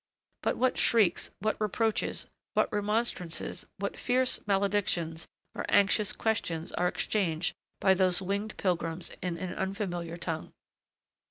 [0.41, 7.53] But what shrieks, what reproaches, what remonstrances, what fierce maledictions or anxious questions are exchanged
[7.79, 10.53] by those winged pilgrims in an unfamiliar tongue!